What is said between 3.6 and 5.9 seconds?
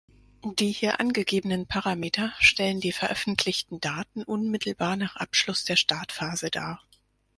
Daten unmittelbar nach Abschluss der